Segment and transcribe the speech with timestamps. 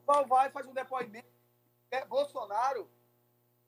[0.00, 1.28] Duval vai faz um depoimento.
[1.90, 2.90] É, Bolsonaro,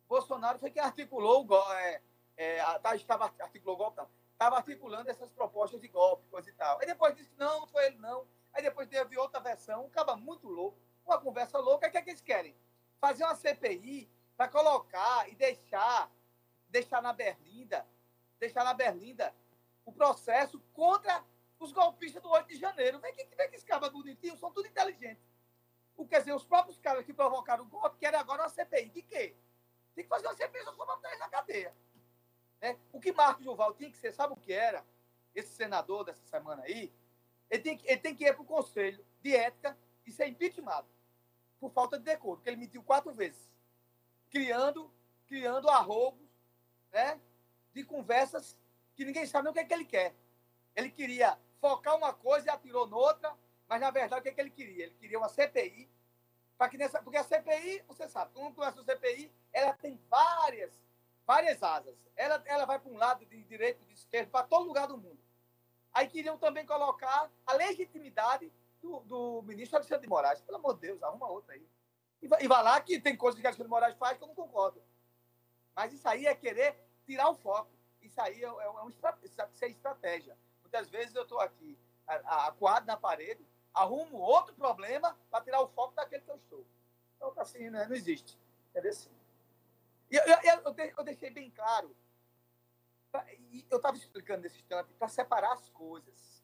[0.07, 1.73] Bolsonaro foi quem articulou o golpe.
[1.73, 2.03] É,
[2.37, 4.03] é, tá, estava articulou o golpe.
[4.33, 6.79] Estava articulando essas propostas de golpe, coisa e tal.
[6.81, 8.27] Aí depois disse que não, não foi ele, não.
[8.53, 11.89] Aí depois teve outra versão, um muito louco, uma conversa louca.
[11.89, 12.55] O que é que eles querem?
[13.01, 16.11] Fazer uma CPI para colocar e deixar,
[16.69, 17.87] deixar na Berlinda,
[18.39, 19.35] deixar na Berlinda
[19.85, 21.25] o processo contra
[21.59, 23.01] os golpistas do 8 de janeiro.
[23.01, 25.28] Vem que, vem que esse cara bonitinho, são tudo inteligentes.
[25.99, 28.89] O, quer dizer, os próprios caras que provocaram o golpe querem agora uma CPI.
[28.89, 29.37] De quê?
[29.97, 31.75] Tem que fazer uma CPI só para trás na cadeia.
[32.63, 32.79] Né?
[32.93, 34.87] O que Marcos Duval tinha que ser, sabe o que era?
[35.35, 36.93] Esse senador dessa semana aí,
[37.51, 40.87] ele tem que, ele tem que ir para o Conselho de Ética e ser impeachmentado
[41.59, 43.53] por falta de decoro, porque ele mentiu quatro vezes,
[44.31, 44.93] criando,
[45.27, 46.29] criando arrobos
[46.93, 47.21] né,
[47.75, 48.57] de conversas
[48.95, 50.15] que ninguém sabe o que, é que ele quer.
[50.77, 53.37] Ele queria focar uma coisa e atirou noutra,
[53.69, 54.85] mas na verdade o que, é que ele queria?
[54.85, 55.91] Ele queria uma CPI,
[56.57, 60.73] para que nessa, porque a CPI, você sabe, quando começa a CPI, ela tem várias,
[61.27, 61.95] várias asas.
[62.17, 65.21] Ela, ela vai para um lado de direito, de esquerda, para todo lugar do mundo.
[65.93, 70.41] Aí queriam também colocar a legitimidade do, do ministro Alexandre de Moraes.
[70.41, 71.67] Pelo amor de Deus, arruma outra aí.
[72.21, 74.29] E vai, e vai lá que tem coisas que Alexandre de Moraes faz que eu
[74.29, 74.83] não concordo.
[75.75, 77.71] Mas isso aí é querer tirar o foco.
[78.03, 80.37] Isso aí é, é, é um, isso é estratégia.
[80.61, 85.95] Muitas vezes eu estou aqui acuado na parede, arrumo outro problema para tirar o foco
[85.95, 86.67] daquele que eu estou.
[87.17, 87.87] Então, assim, né?
[87.87, 88.39] não existe.
[88.71, 88.91] Entendeu?
[88.91, 89.11] Assim.
[90.11, 91.95] E eu, eu, eu, deixei bem claro,
[93.71, 96.43] eu estava explicando nesse instante, para separar as coisas.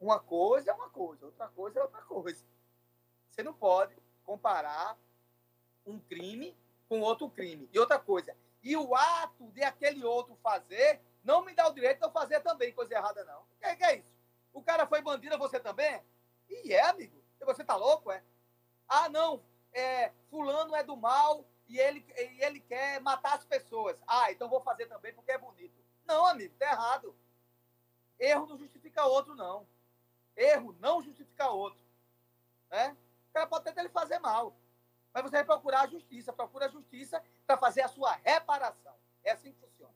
[0.00, 2.44] Uma coisa é uma coisa, outra coisa é outra coisa.
[3.28, 4.98] Você não pode comparar
[5.84, 6.56] um crime
[6.88, 7.68] com outro crime.
[7.72, 11.98] E outra coisa, e o ato de aquele outro fazer não me dá o direito
[11.98, 13.42] de eu fazer também coisa errada, não.
[13.42, 14.12] O que, que é isso?
[14.52, 16.02] O cara foi bandido, você também?
[16.72, 17.22] É, amigo.
[17.40, 18.22] Você tá louco, é?
[18.88, 19.42] Ah, não.
[19.72, 23.96] É, fulano é do mal e ele, e ele quer matar as pessoas.
[24.06, 25.82] Ah, então vou fazer também porque é bonito.
[26.04, 27.16] Não, amigo, tá errado.
[28.18, 29.66] Erro não justifica outro, não.
[30.36, 31.80] Erro não justifica outro.
[32.70, 32.96] Né?
[33.30, 34.54] O cara pode até ele fazer mal.
[35.12, 36.32] Mas você vai procurar a justiça.
[36.32, 38.94] Procura a justiça para fazer a sua reparação.
[39.24, 39.94] É assim que funciona.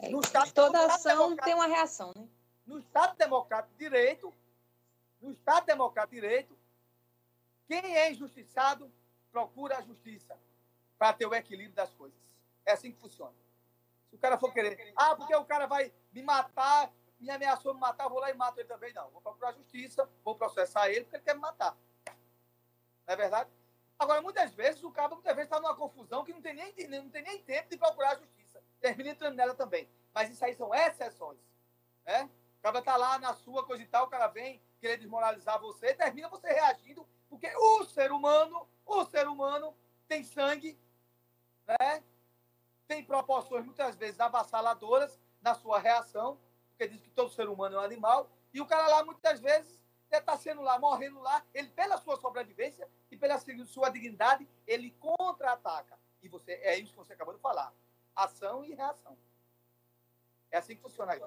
[0.00, 2.28] É, no Estado, toda ação tem uma reação, né?
[2.66, 4.32] No Estado Democrático de Direito,
[5.20, 6.58] no Estado Democrático de Direito,
[7.66, 8.90] quem é injustiçado
[9.30, 10.36] procura a justiça
[10.98, 12.18] para ter o equilíbrio das coisas.
[12.66, 13.34] É assim que funciona.
[14.08, 17.80] Se o cara for querer, ah, porque o cara vai me matar, me ameaçou me
[17.80, 18.92] matar, vou lá e mato ele também.
[18.92, 21.76] Não, vou procurar a justiça, vou processar ele porque ele quer me matar.
[23.06, 23.50] Não é verdade?
[23.98, 27.10] Agora, muitas vezes, o cabo muitas vezes está numa confusão que não tem, nem, não
[27.10, 28.62] tem nem tempo de procurar a justiça.
[28.80, 29.88] Termina entrando nela também.
[33.70, 38.10] Coisa e tal, o cara vem querer desmoralizar você, termina você reagindo, porque o ser
[38.10, 39.76] humano, o ser humano
[40.08, 40.76] tem sangue,
[41.68, 42.02] né?
[42.88, 46.36] tem proporções muitas vezes avassaladoras na sua reação,
[46.70, 49.80] porque diz que todo ser humano é um animal, e o cara lá muitas vezes
[50.10, 55.96] está sendo lá, morrendo lá, ele pela sua sobrevivência e pela sua dignidade, ele contra-ataca.
[56.20, 57.72] E você é isso que você acabou de falar.
[58.16, 59.16] Ação e reação.
[60.50, 61.20] É assim que funciona aí.